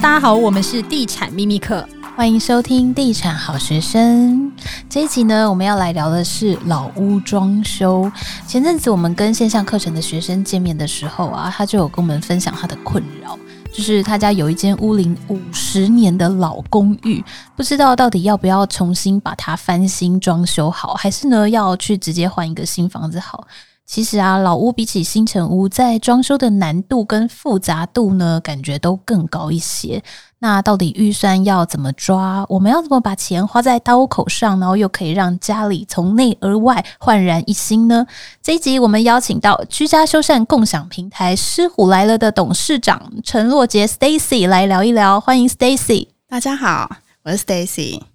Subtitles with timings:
[0.00, 4.50] 大家好，我们是地产秘密课，欢迎收听地产好学生。
[4.90, 8.10] 这一集呢，我们要来聊的是老屋装修。
[8.44, 13.38] 前阵子我们跟线上课程的学生见面的时候啊，他就有跟我们分享他的困扰，
[13.72, 17.24] 就是他家有一间屋龄五十年的老公寓，
[17.54, 23.46] 不知道到底要不要重新把它翻新装修好，还是呢要去直接换一个新房子好。
[23.86, 30.02] 其实啊，老屋比起新城屋，在装修的难度跟复杂度呢，感觉都更高一些。
[30.38, 32.44] 那到底预算要怎么抓？
[32.48, 38.06] 我们要怎么把钱花在刀口上，然后又可以让家里从内而外焕然一新呢？
[38.42, 45.20] 这一集我们邀请到居家修缮共享平台狮虎来了的董事长陈若杰 Stacy 来聊一聊。
[45.20, 48.13] 欢迎 Stacy，大家好，我是 Stacy。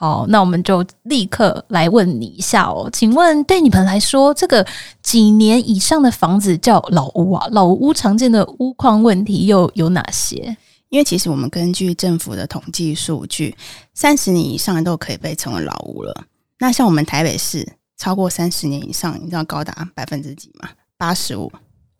[0.00, 4.66] 好，那我们就立刻来问你一下哦，请问对你们来说，这个
[5.02, 7.46] 几年以上的房子叫老屋啊？
[7.50, 10.56] 老屋常见的屋况问题又有哪些？
[10.88, 13.54] 因为其实我们根据政府的统计数据，
[13.92, 16.24] 三十年以上都可以被称为老屋了。
[16.60, 20.70] 那像我们台北市超过三十年以上，你知道高达百分之几吗？
[20.96, 21.52] 八十五。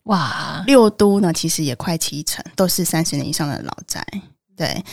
[0.05, 4.03] 哇，六都呢，其实也快七成都是三十年以上的老宅。
[4.57, 4.83] 对。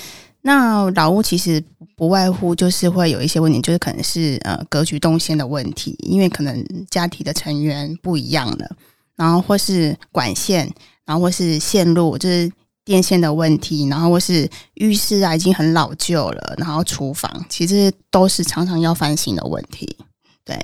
[0.49, 1.63] 那老屋其实
[1.95, 8.71] 不外乎就是会有一些问题，就是可能是呃格局动线的问题，因为可能家庭的成员不一样了，
[9.15, 10.73] 然后或是管线，
[11.05, 12.51] 然后或是线路，就是
[12.83, 19.99] 电线的问题，然后或是浴室啊已经很老旧了，然后厨房其实都是常常要翻新的问题。
[20.47, 20.59] 对，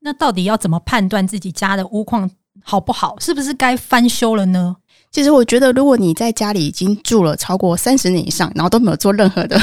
[0.00, 2.28] 那到底要怎么判断自己家的屋况
[2.64, 3.16] 好不好？
[3.20, 4.74] 是不是该翻修了呢？
[5.10, 9.58] 其实我觉得，如果你在家里已经住了超过三十年以上，然后都没有做任何的，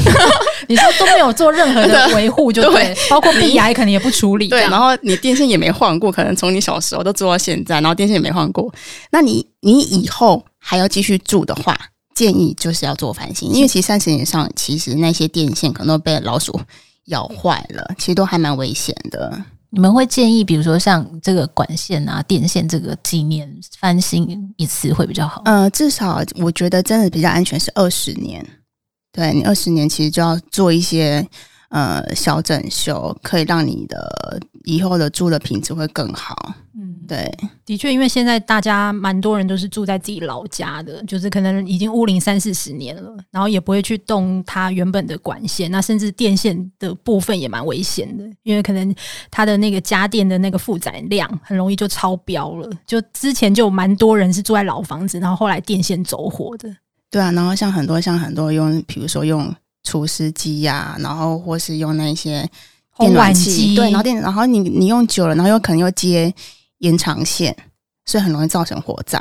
[0.68, 8.72] 你说都没有做任何的维护，就 对，包括壁癌可能也不处理，对，然后你电线也没换过，可能从你小时候都住到现在，然后电线也没换过，
[9.10, 11.76] 那你你以后还要继续住的话，
[12.14, 16.60] 建议就是要做翻新，因为其实三十年以上，其实那些电线可能都被老鼠
[17.06, 19.32] 咬坏了，其实都还蛮危险的。
[19.74, 25.42] 你们会建议，比如说像这个管线啊、电线，这个几年翻新一次会比较好？
[25.46, 28.46] 呃，至少我觉得真的比较安全是二十年。
[29.10, 31.26] 对，你二十年其实就要做一些
[31.74, 36.54] 呃小整修，可以让你的以后的住的品质会更好。
[36.76, 37.28] 嗯，对，
[37.66, 48.94] 的确，因为现在大家蛮多人都是住在自己老家的，就是可能已经屋龄三四十年了，然后也不会去动它原本的管线，那甚至电线的部分也蛮危险的，因为可能
[49.28, 52.70] 它的那个家电的那个负载量很容易就超标了。
[52.86, 56.72] 就之前就蛮多人是住在老房子，然后后来电线走火的。
[57.10, 59.52] 对啊，然后像很多像很多用，比如说用
[59.84, 62.44] 除湿机呀，然后或是用那些
[62.98, 66.34] 电暖器，对，然后电，然后你你用久了，然后又可能又接。
[66.78, 67.56] 延长线，
[68.04, 69.18] 所以很容易造成火灾。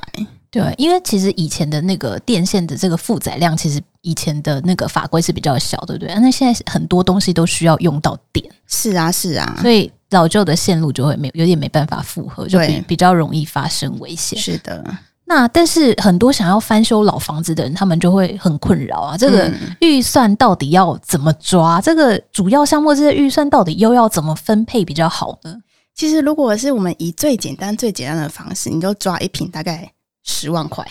[0.51, 6.13] 对，因为其实以前的那个电线的这个负载量，其实以前的那个法规是比较小，对不对？
[6.15, 8.45] 那现在很多东西都需要用到电。
[8.67, 14.37] 是啊，是啊，所以老旧的线路就会没有点没办法负荷，就比比较容易发生危险。
[14.37, 14.83] 是的。
[15.25, 19.17] 那但是很多想要翻修老房子的人，他们就会很困扰啊。
[19.17, 21.79] 这个预算到底要怎么抓？
[21.81, 25.55] 这个主要项目这些预算到底又要怎么分配比较好呢？
[25.95, 29.91] 其实，如果是我们以最简单、最简单的方式，你就抓一瓶大概
[30.23, 30.85] 十万块，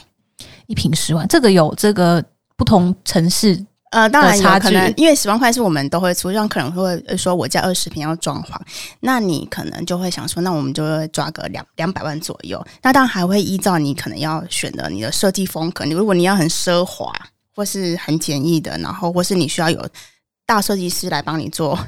[0.67, 2.25] 一瓶十万，这个有这个
[2.57, 8.59] 不同城市呃，当然有可能，因为十万块是我们都会出，像可能会说我家二十平要装潢，
[9.01, 12.63] 那你可能就会想说，那我们就会抓个两两百万左右。
[12.83, 17.13] 那当然还会依照你可能要选的你的设计风格，你如果你要很奢华
[17.55, 19.89] 或是很简易的，然后或是你需要有
[20.45, 21.79] 大设计师来帮你做。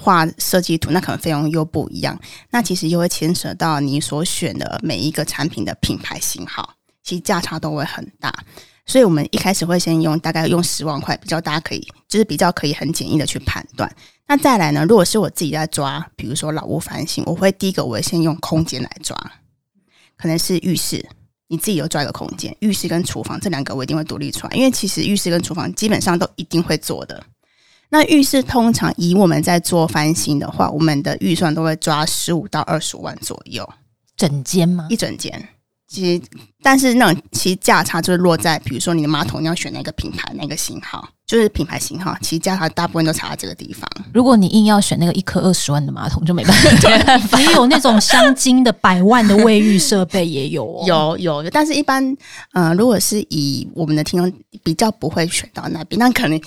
[0.00, 2.16] 画设计图，那可能费用又不一样，
[2.50, 8.32] 那其实又会牵扯到你所选的每一个产品的品牌型号，其实价差都会很大。
[8.88, 13.88] 所以我们一开始会先用大概用十万块，比较大家可以就是比较可以很简易的去判断。
[14.26, 19.14] 那再来呢，如果是我自己在抓，比如说老屋翻新，我会第一个我会先用空间来抓，
[20.16, 21.06] 可能是浴室，
[21.48, 27.22] 你自己有抓一个空间，浴室跟厨房这两个我一定会独立出来，因为其实浴室跟厨房基本上都一定会做的。
[27.90, 33.68] 那浴室通常以我们在做翻新的话，我们的预算都会抓十五到二十五万左右，
[34.16, 34.86] 整间吗？
[34.90, 35.48] 一整间。
[35.88, 36.22] 其实，
[36.62, 43.88] 但是那种其实价差就是落在，比如说你的马桶你要选哪个品牌、哪个型号，就是品牌型号，其实价差大部分都差在这个地方。
[44.12, 46.54] 如果你硬要选那个一颗二十万的马桶，就没办
[47.20, 47.40] 法。
[47.40, 51.50] 也有那种镶金的百万的卫浴设备也有、哦，有有有。
[51.50, 52.04] 但是，一般
[52.52, 54.30] 嗯、呃，如果是以我们的听众
[54.62, 56.38] 比较不会选到那边，那可能。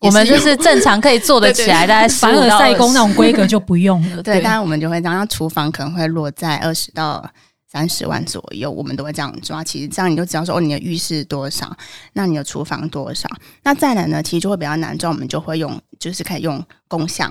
[0.00, 4.22] 我们就是正常可以做得起来， 大概凡尔赛宫那种规格就不用了。
[4.22, 7.28] 对，当然我们就会这样，厨房可能会落在二十到
[7.70, 9.62] 三十万左右，我们都会这样抓。
[9.62, 11.76] 其实这样你就知道说，哦，你的浴室多少，
[12.14, 13.28] 那你的厨房多少？
[13.62, 17.30] 那再来呢，其实就会比较难抓，我们就会用，就是可以用共享，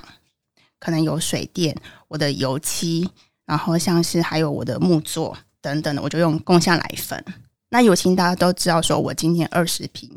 [0.78, 1.76] 可能有水电、
[2.06, 3.10] 我的油漆，
[3.46, 7.22] 然后像是还有我的木作等等的，我就用共享来分。
[7.70, 10.08] 那油漆大家都知道，说我今天二十平，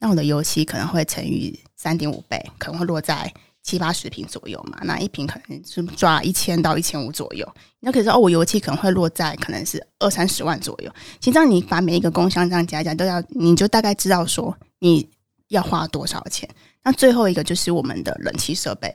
[0.00, 3.32] 那我的油漆可能会乘以三点五倍，可能会落在。
[3.62, 7.48] 七八十瓶左右嘛，那一瓶可能是抓一千到一千五左右。
[7.80, 10.92] 那可是哦，我油漆可能会落在可能是二三十万左右。
[11.20, 15.08] 其实这样你把每一个工箱这样加一加，都要你就大概知道说你
[15.48, 16.48] 要花多少钱。
[16.82, 18.92] 那最后一个就是我们的冷气设备。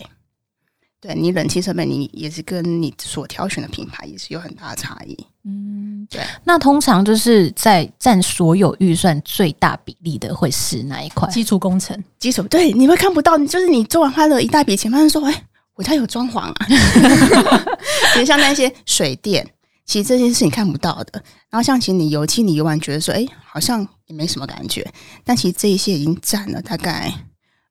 [0.99, 5.15] 对，你冷气设备，你也是跟你所挑选的品牌也是有很大的差异。
[5.43, 6.21] 嗯，对。
[6.43, 11.29] 那通常就是在占所有预算最大比例的会是哪一块？
[11.29, 15.43] 基础工程，基础对，你会看不到，就是你做完花了一大笔钱，发现说，哎，
[15.75, 16.55] 我家有装潢啊。
[18.13, 19.47] 其实像那些水电，
[19.85, 21.23] 其实这些是你看不到的。
[21.51, 24.85] 然后像其实你油漆，你油完觉得说，哎，好像也没什么感觉，
[25.23, 27.13] 但其实这一些已经占了大概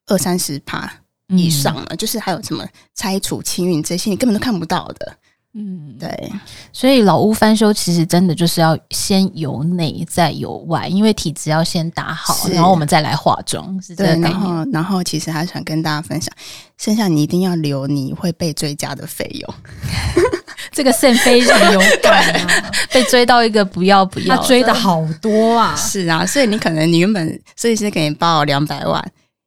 [0.06, 1.00] 二三十趴。
[1.28, 5.16] 以上了，嗯、就是还有什么拆除、清运这些，你根本都看不到的。
[5.58, 6.32] 嗯，对。
[6.70, 13.80] 所以老屋翻修其实真的就是要先由内再由外，因为体质要先打好，然后我们再来化妆。
[13.80, 14.16] 是这个。
[14.16, 16.30] 然后，然后其实还想跟大家分享，
[16.76, 19.54] 剩下你一定要留你会被追加的费用。
[20.72, 25.74] 这个肾非常有感啊， 被追到一个不要不要，他追的好多啊。
[25.80, 27.26] 是啊，所以你可能你原本
[27.56, 29.02] 设计师给你报两百万，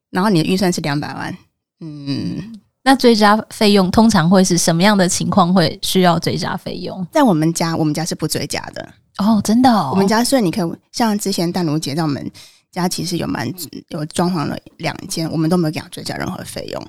[0.09, 1.37] 然后你的预算是两百万。
[1.81, 7.05] 嗯，那追加费用通常会是什么样的情况会需要追加费用？
[7.11, 8.87] 在我们家，我们家是不追加的
[9.17, 9.89] 哦，真的哦。
[9.91, 12.29] 我们家虽然你可以像之前淡如姐在我们
[12.71, 13.51] 家其实有蛮
[13.89, 16.87] 有装潢了两间，我们都没有给他追加任何费用。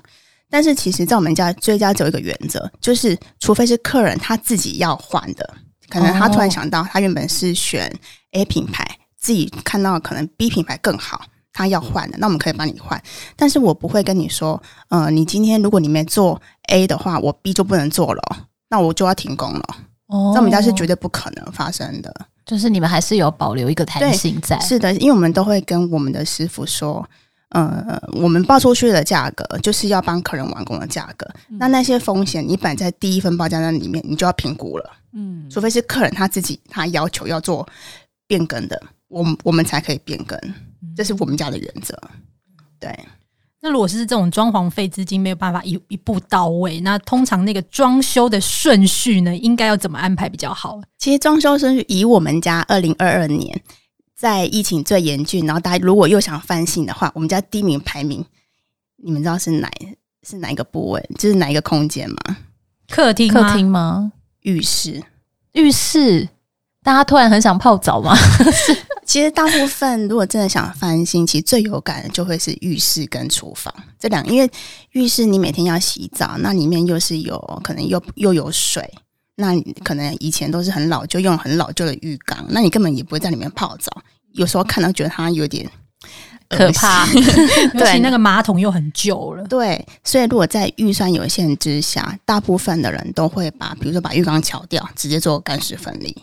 [0.53, 5.55] 但是其实，在我们家追加只有一个原则，就是除非是客人他自己要换的，
[5.89, 7.89] 可能他突然想到他原本是选
[8.33, 8.85] A 品牌，
[9.17, 11.23] 自己看到可能 B 品牌更好。
[11.53, 13.03] 他要换的，那我们可以帮你换，
[13.37, 18.23] 但是我不会跟你说，呃，你今天如果你没做 A 的话，我 B 就不能做了，
[18.69, 19.65] 那我就要停工了。
[20.07, 22.15] 哦，在我们家是绝对不可能发生的，
[22.45, 24.59] 就是你们还是有保留一个弹性在。
[24.61, 27.09] 是的，因为我们都会跟我们的师傅说，
[27.51, 34.91] 呃，我们报出去的价格就是要帮客人完工的价格，嗯、那那些风险你摆在第一份报价单里面，你就要评估了。
[35.13, 37.67] 嗯，除非是客人他自己他要求要做
[38.27, 40.39] 变更的，我我们才可以变更。
[40.97, 41.99] 这是我们家的原则，
[42.79, 42.99] 对。
[43.63, 50.81] 那如果是这种装潢费资金没有办法一一步到位，那通常那个装修的顺序呢，应该要怎么安排比较好？
[50.97, 53.61] 其实装修顺序以我们家二零二二年
[54.17, 58.25] 在疫情最严峻，然后大家如果又想翻新的话，我们家第一名排名，
[58.97, 59.71] 你们知道是哪
[60.27, 61.11] 是哪一个部位？
[61.19, 62.39] 就是哪一个空间吗？
[62.89, 63.31] 客厅？
[63.31, 64.11] 客厅吗？
[64.41, 65.03] 浴室？
[65.53, 66.27] 浴室？
[66.83, 68.17] 大家突然很想泡澡吗？
[69.11, 74.49] 其实大部分如果真的想翻新，其实最有感的就会是浴室跟厨房这两个，因为
[74.93, 78.89] 浴室你每天要洗澡，那里面又是有可能又又有水，
[79.35, 83.91] 那你可能以前都是很老旧，用很老旧的浴缸，那你根本也不会在里面泡澡。
[84.35, 85.69] 有时候看到觉得它有点
[86.49, 87.05] 可怕，
[87.75, 89.43] 尤其那个马桶又很旧了。
[89.49, 96.17] 对，所以如果在预算有限之下，大部分的人都会把，比如说把浴缸敲掉，直接做干湿分离。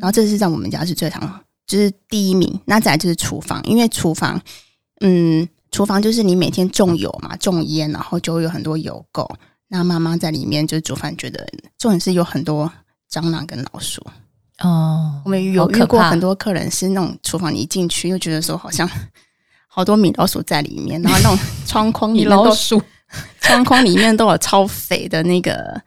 [0.00, 1.38] 然后这是在我们家是最常。
[1.68, 4.40] 就是第一名，那再来就是厨房，因为厨房，
[5.02, 9.28] 嗯，厨房就是你每天种油嘛，种烟，然后就会有很多油垢。
[9.68, 11.46] 那妈妈在里面就是煮饭，觉得
[11.76, 12.72] 重点是有很多
[13.12, 14.02] 蟑螂跟老鼠。
[14.60, 18.90] 哦，我们有遇过很多客人是那种厨房你一进去又觉得说好像
[19.68, 22.82] 好多米老鼠在里面，然后那种窗框里面都鼠，
[23.42, 25.80] 窗框里面都有超肥的那个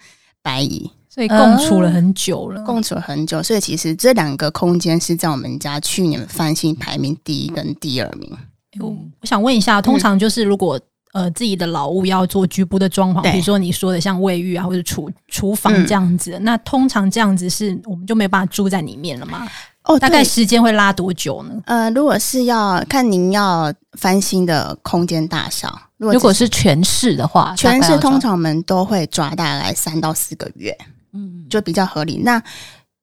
[0.43, 0.89] 白蚁。
[1.21, 8.35] 所以共处了很久了，共处了很久，所以其实这两个空间是在我们家去年翻新排名第一跟第二名。
[8.79, 8.87] 我
[9.19, 10.79] 我想问一下，通常就是如果
[11.11, 19.47] 呃自己的老屋要做局部的装潢，比如说你说的像卫浴啊或者厨厨房这样子，那通常这样子是我们就没有办法住在里面了吗？
[19.83, 21.53] 哦，大概时间会拉多久呢？
[21.65, 30.75] 呃，如果是要看您要翻新的空间大小，如果如果是全市的话，全市通常我们都会抓大概三到四个月。
[31.13, 32.17] 嗯，就比较合理。
[32.17, 32.41] 那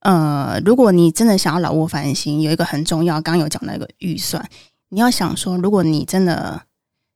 [0.01, 4.49] 呃，如果你真的想要老屋翻新，有一个很重要，刚刚有讲到一个预算，
[4.89, 6.63] 你要想说，如果你真的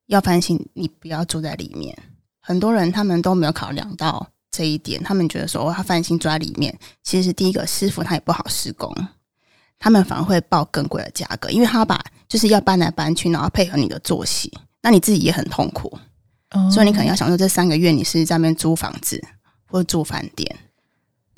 [0.06, 1.96] 要翻新，你不要住在里面。
[2.40, 8.92] 很多人他们都没有考量到这一点，他们觉得说，他翻新住在里面，其实第一个师傅他也不好施工，
[9.78, 15.96] 他们反而会报更贵的价格，因为他把就是要搬来搬去，然后配合你的作息，那你自己也很痛苦。
[16.70, 19.22] 所以你可能要想说，这三个月你是在那边租房子
[19.66, 20.54] 或者住饭店。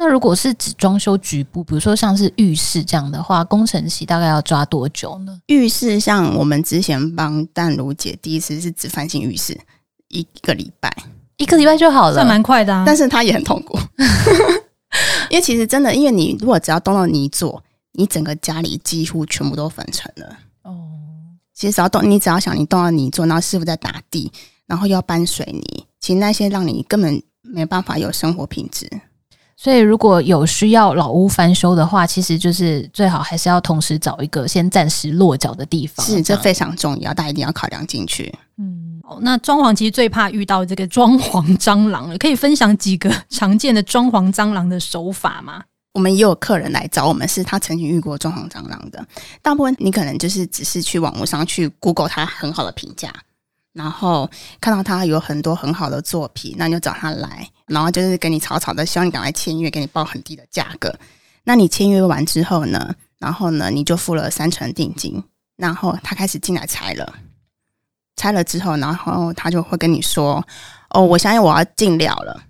[0.05, 5.41] 那如果是只装修局部，比如说像是浴室这样的话，工程期大概要抓多久呢？
[5.47, 9.59] 浴室像我们之前帮淡如姐第一次是只翻新浴室，
[10.09, 10.95] 一个礼拜，
[11.39, 12.85] 一个礼拜就好了，算蛮快的啊。
[12.87, 13.79] 但是她也很痛苦，
[15.31, 20.37] 因为其实真的，因为你如果只要动到泥做，你整个家里几乎全部都粉尘了。
[20.65, 20.85] 哦，
[21.55, 24.31] 其实只要动，你只要想你动到泥做，然后师傅在打地，
[24.67, 28.87] 然后又要搬水泥，其实那些让你根本没办法有生活品质。
[29.65, 36.05] 所以，如果有需要老屋翻修的话，其实就是最好还是要同时找一个先暂时落脚的地方。
[36.05, 38.31] 是，这非常重要，大家一定要考量进去。
[38.59, 45.63] 嗯，那装潢其实最怕遇到这个装潢蟑螂了，可以分享几个常见的装潢蟑螂的手法吗？
[45.95, 49.03] 我们也有客人来找我们，是他曾经遇过装潢蟑螂的。
[49.41, 53.11] 大部分你可能就是只是去网络上去 Google 他很好的评价。
[53.75, 60.95] 然后看到他有很多很好的作品，那你就找他来，然后就是跟你草草的，希望你赶快签约，给你报很低的价格。
[61.43, 65.23] 那你签约完之后呢，然后呢，你就付了三成定金，
[65.57, 67.15] 然后他开始进来拆了，
[68.15, 70.47] 拆了之后，然后他就会跟你说
[70.91, 72.45] ：“哦，我相信我要进料了，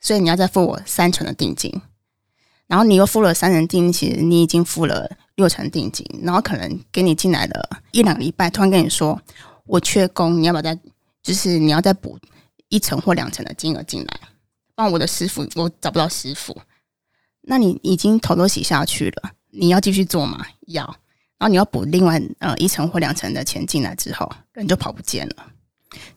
[0.00, 1.72] 所以你要再付我三成的定金。”
[2.66, 9.20] 然后你又付了三成定金，其实你已经付了六成定金，然后可能给你进来的一两个礼拜，突然跟你说。
[9.66, 10.78] 我缺工，你要不要再？
[11.22, 12.18] 就是你要再补
[12.68, 14.20] 一层或两层的金额进来，
[14.74, 16.54] 帮我的师傅，我找不到师傅。
[17.40, 20.46] 那你已经头都洗下去了，你要继续做吗？
[20.66, 20.84] 要。
[21.38, 25.36] 然后你要补另外呃一层或两层的钱进来之后，人就跑不见了。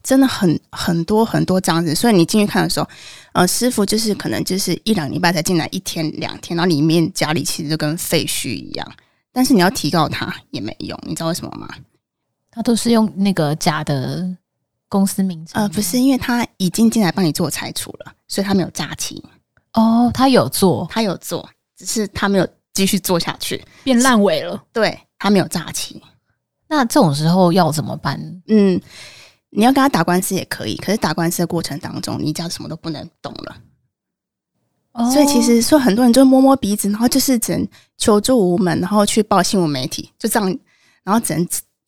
[0.04, 2.88] 真的很很多很多这样子，所以你进去看的时候，
[3.32, 8.92] 呃，师傅就是可能就是一两礼拜才进来一天两天，然后里面家里其实就跟废墟一样。
[9.32, 11.70] 但是你要提告他也没用，你知道为什么吗？
[12.58, 14.28] 他都是用那个假的
[14.90, 19.24] 公司名字，呃，不是，因为他已经进来帮你做拆除了，所以他没有诈欺。
[19.74, 24.60] 哦，他有做，他有做，只是他没有继续做下去，变烂尾了。
[24.74, 26.02] 对，他没有诈欺。
[26.68, 28.20] 那这种时候要怎么办？
[28.48, 28.82] 嗯，
[29.52, 33.56] 你要跟他打官司也可以，可是打官司的过程当中，你家什么都不能动了。
[34.94, 37.68] 哦，所以其实说很多人就摸摸鼻子，然后就是只能
[38.00, 40.60] 求助无门，然后去报新闻媒体，就这样，
[41.04, 41.48] 然后只能。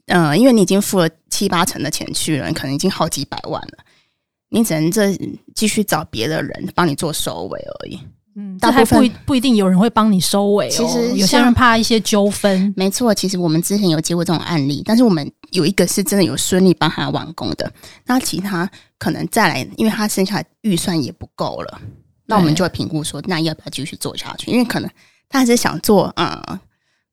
[0.10, 3.78] 嗯，因为你已经付了七八成的钱去了，你可能已经好几百万了，
[4.50, 5.18] 你只能这
[5.56, 8.00] 继续找别的人帮你做收尾而已。
[8.36, 10.72] 嗯，但还不不一定有人会帮你收尾哦。
[10.72, 12.72] 其实有些人怕一些纠纷。
[12.78, 17.72] 没错，其实我们之前有接过这种案例，但是我们有一个是真的有顺利帮他完工的，
[18.06, 21.82] 那其他可能再来，因为他剩下预算也不够了，
[22.28, 24.52] 那我们就会评估说，那要不要继续做下去？
[24.52, 24.90] 因为可能
[25.28, 26.60] 他还是想做，嗯。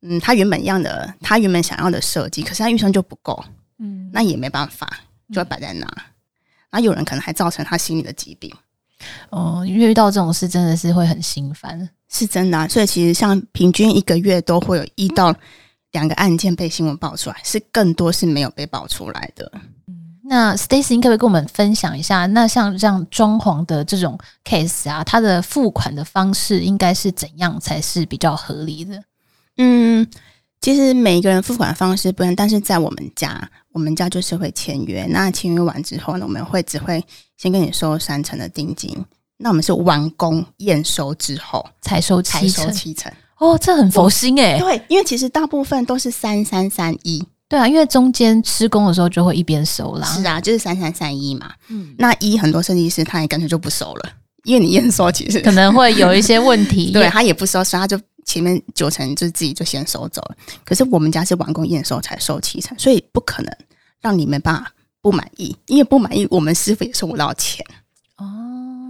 [0.01, 3.43] 嗯，他原本一样的，他原本想要的设计，可是他预算就不够，
[3.79, 4.87] 嗯，那也没办法，
[5.33, 5.85] 就会摆在那。
[5.85, 6.03] 嗯、
[6.69, 8.53] 然后有人可能还造成他心理的疾病。
[9.29, 12.67] 哦，遇到这种事真的是会很心烦，是真的、啊。
[12.67, 15.35] 所以其实像平均一个月都会有一到
[15.91, 19.51] 两个案件被新闻爆出来，是更多是没有被爆出来的。
[19.87, 22.25] 嗯，那 Stacy，你可不可以跟我们分享一下？
[22.27, 29.03] 那像这样装潢的这种 case 啊，它的付款的方式应该是怎样才是比较合理的？
[29.57, 30.07] 嗯，
[30.61, 35.05] 其实每一个人付款方式不一样，但是在我们家，我们家就是会签约。
[35.09, 37.03] 那签约完之后呢，我们会只会
[37.37, 38.95] 先跟你收三成的定金。
[39.37, 44.57] 那我们是完工验收之后才收七成，七成哦，这很佛心哎。
[44.57, 47.23] 对，因为其实大部分都是三三三一。
[47.47, 50.07] 对啊，因为中间施工的时候就会一边收啦。
[50.07, 51.51] 是啊，就是三三三一嘛。
[51.69, 54.09] 嗯，那一很多设计师他也干脆就不收了，
[54.43, 56.89] 因为你验收其实可能会有一些问题。
[56.93, 57.99] 对，他也不收，所以他就。
[58.27, 63.51] 前面九成就自己就先收走了，可是我们家是完工验收才收七成，所以不可能
[64.01, 67.65] 让你没办法不满意，因为不满意我们师傅也收不到钱
[68.17, 68.27] 哦。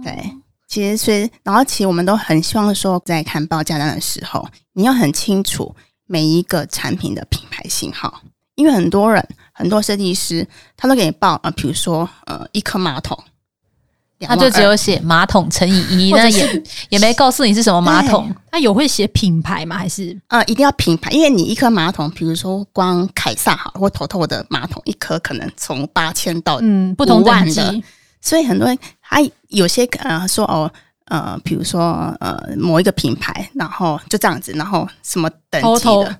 [0.02, 0.32] 对，
[0.66, 5.74] 其实所以然后其实我们都很希望说，在看报价单的时候，你要很清楚
[6.06, 8.20] 每一个产品的品牌型号，
[8.56, 13.16] 因为很多人很多设计师他都给你报呃，比如说呃一颗马桶。
[14.26, 18.34] 他就只有写马桶乘以一，那也也没告诉你是什么马桶。
[18.50, 19.76] 他有会写品牌吗？
[19.78, 21.10] 还是呃，一定要品牌？
[21.10, 27.82] 因为你一颗马桶，比如说光凯撒好或头头的马桶，一颗可能从八千到嗯不同万的，
[28.20, 30.70] 所以很多人他有些呃说哦
[31.04, 36.14] 呃，比如说呃某一个品牌，然后就这样子，然后什么等级的头头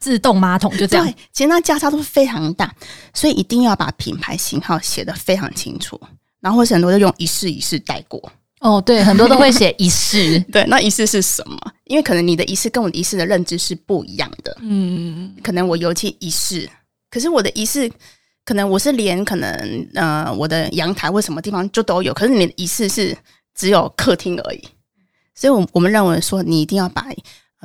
[0.00, 2.74] 自动马桶就这样，其实那价差都非常大，
[3.14, 6.00] 所以一定要把品牌型号写得非常清楚。
[6.44, 8.30] 然后或是很多就用一式一式带过。
[8.60, 11.58] 哦，对，很多都会写一式， 对，那一式是什么？
[11.84, 16.68] 因为可能你的一式跟我的一式的认知是不一样的，嗯，可能我尤其一式，
[17.10, 17.90] 可是我的一式
[18.44, 23.16] 可能我是连可能呃我的阳台或什么地方就都有，可是你的一式是
[23.54, 24.62] 只有客厅而已，
[25.34, 27.06] 所以，我我们认为说，你一定要把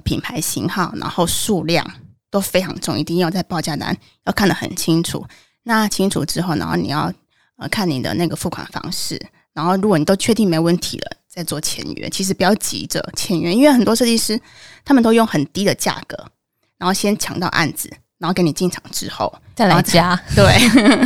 [0.03, 1.85] 品牌型号，然后数量
[2.31, 3.95] 都非常重，一定要在报价单
[4.25, 5.25] 要看得很清楚。
[5.63, 7.13] 那清楚之后，然后你要
[7.59, 9.21] 呃看你的那个付款方式，
[9.53, 12.09] 然后如果你都确定没问题了，再做签约。
[12.09, 14.39] 其实不要急着签约，因为很多设计师
[14.83, 16.17] 他们都用很低的价格，
[16.77, 20.19] 然后先抢到案子，然后给你进场之后再来加。
[20.35, 20.57] 对，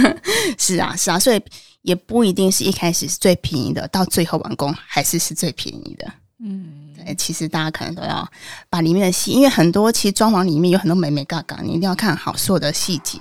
[0.57, 1.41] 是啊，是啊，所以
[1.81, 6.13] 也不一定是一开始是最便宜的，到最后完工还是是最便宜的。
[6.45, 8.29] 嗯，对，其实大家可能都要
[8.69, 13.19] 把里面的细，因为很多其实装潢里面有很多美美嘎嘎，你一定要看好所有的细节。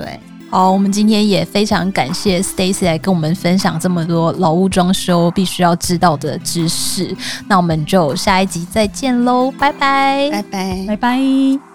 [0.00, 0.18] 对。
[0.50, 7.16] 好，我们今天也非常感谢 Stacy 来跟我们分享这么多老屋装修必须要知道的知识。
[7.46, 11.69] 那我们就下一集再见喽，拜拜，拜拜，拜拜。